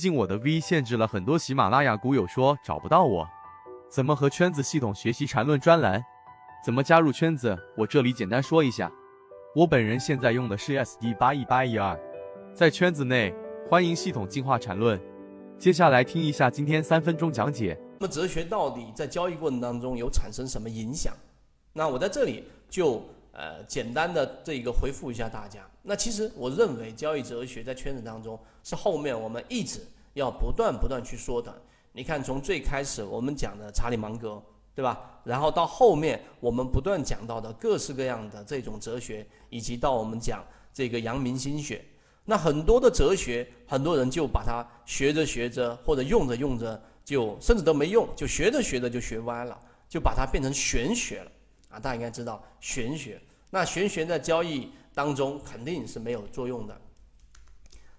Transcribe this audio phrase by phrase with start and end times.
[0.00, 3.28] 最近我的 V 限制了很多喜马拉雅股友说找不到我，
[3.90, 6.02] 怎么和圈子系统学习缠论专栏？
[6.64, 7.54] 怎么加入圈子？
[7.76, 8.90] 我这里简单说一下，
[9.54, 12.00] 我本人现在用的是 SD 八一八一二，
[12.54, 13.34] 在圈子内
[13.68, 14.98] 欢迎系统进化缠论。
[15.58, 17.78] 接下来听一下今天三分钟讲解。
[17.98, 21.12] 那么哲学到底在交易过程当中有产生什么影响？
[21.74, 23.04] 那我在这里就
[23.40, 25.66] 呃简单的这个回复一下大家。
[25.80, 29.80] 那其实我认为交易哲学在圈子当中是后面我们一直
[30.12, 31.50] 要不断不断去说的。
[31.92, 34.40] 你看，从最开始我们讲的查理芒格，
[34.74, 35.20] 对吧？
[35.24, 41.82] 然后到后面我们不断讲到的各式各样的这种哲学，以及到我们讲这个阳明心学，
[42.26, 51.32] 那很多的哲学，很多人就把它学着学着或者用着用着，就甚至都没用，就学着学着就学歪了，就把它变成玄学了
[51.70, 51.80] 啊！
[51.80, 53.20] 大家应该知道玄学，
[53.50, 54.70] 那玄学在交易。
[54.92, 56.78] 当中肯定是没有作用的。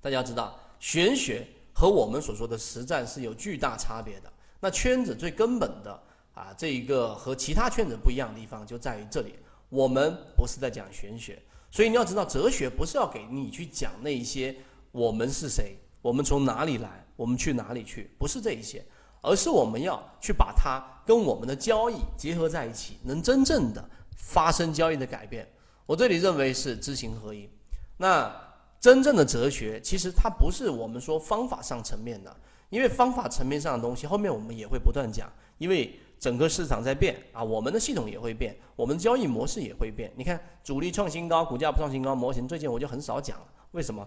[0.00, 4.32] 大家知道，玄学和我们所说的实战是有巨大差别的。
[4.60, 6.00] 那圈子最根本的
[6.32, 9.34] 啊，这一个和其他圈子不一样的地方就在于这里，
[9.68, 11.42] 我们不是在讲玄学。
[11.68, 14.54] 所以你要知道，哲学不是要给你去讲那一些
[14.92, 18.82] 我们是谁，我们从哪里来，我们去哪里去，不是这一些，
[19.22, 25.46] 而是我们要去把它跟我们的交易结合在一起，能真正的发生交易的改变。
[25.86, 27.48] 我这里认为是知行合一。
[27.96, 28.34] 那
[28.80, 32.36] 真正的哲学，其实它不是我们说方法上层面的，
[32.68, 35.32] 因为方法层面上的东西，后面我们也会不断讲。
[35.58, 40.12] 因为整个市场在变啊，我们的系统也会变，我们的交易模式也会变。
[40.16, 43.46] 你看，主力创新高，股价不创新高，模型最近我就很少讲了。
[43.72, 44.06] 为什么？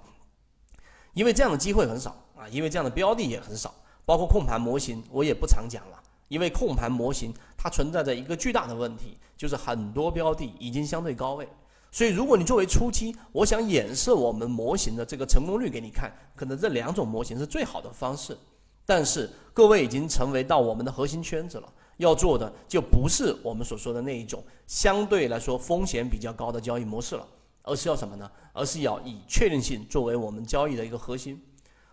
[1.13, 3.73] 因为这样的机会很少啊，因为这样的标的也很少，
[4.05, 6.03] 包括控盘模型，我也不常讲了。
[6.29, 11.45] 因为控盘模型它存在着一个巨大的问题，就是很多标的已经相对高位。
[11.91, 18.37] 所以，如果你作为初期，我想演示我们模型的这个成功率给你看，可能这两种模型是最好的方式。
[18.85, 27.27] 但是，各位已经成为到我们的核心圈子了，要做的就不是我们所说的那一种相对来说风险比较高的交易模式了，
[27.63, 28.29] 而是要什么呢？
[28.53, 31.41] 而是要以确定性作为我们交易的一个核心。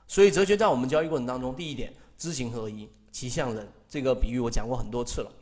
[0.06, 5.32] 所以，哲学在我们交易过程当中，第一点，知行合一，其象人，这个比喻我讲过很多次了。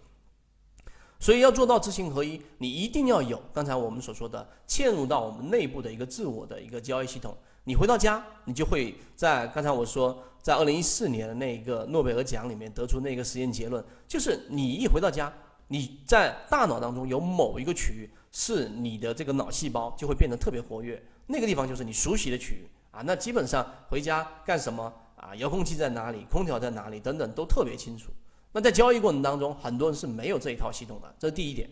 [1.18, 7.36] 所以要做到知行合一，你一定要有刚才我们所说的嵌入到我们内部的一个自我的一个交易系统。
[7.64, 15.32] 你回到家，你就会在刚才我说，在二零一四年的那一个诺贝尔奖里面得出那个实验结论，就是你一回到家，
[15.66, 23.02] 你在大脑当中有某一个区域是你的这个脑细胞就会变得特别活跃，那个地方就是你熟悉的区域啊。
[23.04, 24.92] 那基本上回家干什么
[25.24, 25.34] 啊？
[25.36, 26.26] 遥控器在哪里？
[26.30, 27.00] 空调在哪里？
[27.00, 28.10] 等等都特别清楚。
[28.52, 31.68] 那在交易过程当中，很多人是没有这一套系统的，这是第一点。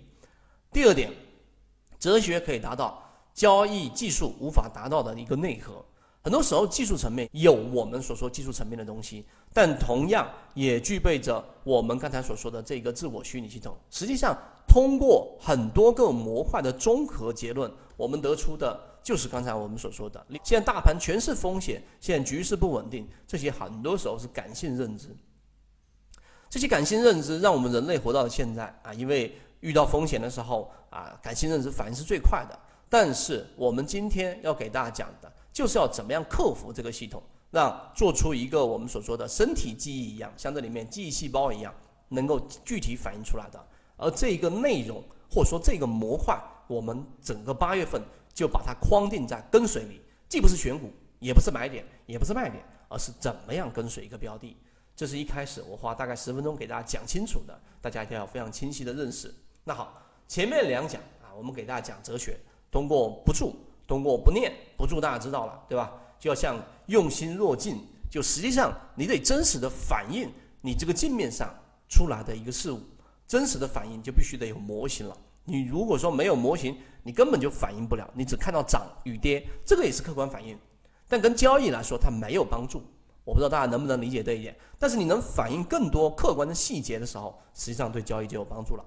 [0.73, 1.13] 第二点，
[1.99, 3.03] 哲学可以达到
[3.35, 5.85] 交易技术无法达到的一个内核。
[6.25, 13.77] 很多时候，技术层面有我们所说技术层面的东西，但同样也具备着我们刚才所说的这个自我虚拟系统。
[13.91, 14.37] 实际上，
[14.69, 25.09] 通过很多个模块的综合结论，我们得出的就是刚才我们所说的：现在大盘全是风险，现在局势不稳定，这些很多时候是感性认知。
[26.49, 32.59] 这些感性认知让我们人类活到了现在啊，因为遇到风险的时候啊，感性认知反应是最快的。
[32.89, 41.75] 但是我们今天要给大家讲的，就是要怎么样克服这个系统，让做出一个我们所说的身体记忆一样，像这里面记忆细胞一样，
[42.09, 43.59] 能够具体反映出来的。
[43.97, 48.03] 而这个内容或者说这个模块，我们整个八月份
[48.35, 54.57] 就把它框定在跟随里，既不是选股，也不是买点，也不是卖点，而是怎么样跟随一个标的。
[54.95, 59.35] 这是一开始我花大概十分钟给大家讲清楚的，大家一定要非常清晰的认识。
[59.65, 62.39] 那好，前面两讲啊，我们给大家讲哲学，
[62.71, 63.55] 通过不住，
[63.87, 65.93] 通过不念，不住大家知道了，对吧？
[66.19, 66.57] 就要像
[66.87, 67.79] 用心若镜，
[68.11, 71.53] 就实际上你得真实的反映你这个镜面上
[71.89, 72.81] 出来的一个事物，
[73.27, 75.17] 真实的反应就必须得有模型了。
[75.45, 80.57] 你如果说没有模型，你根本就反映不了，你只看到涨与跌，这个也是客观反应，
[81.09, 82.83] 但跟交易来说它没有帮助。
[83.25, 88.81] 我不知道大家能不能理解这一点，但是你能反映更多客观的细节的时候，实际上对交易就有帮助了。